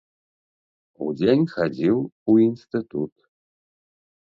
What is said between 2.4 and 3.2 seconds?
інстытут.